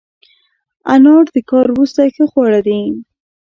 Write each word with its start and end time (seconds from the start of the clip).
انار 0.93 1.25
د 1.35 1.37
کار 1.49 1.65
وروسته 1.71 2.01
ښه 2.15 2.25
خواړه 2.31 2.59
دي. 2.67 2.81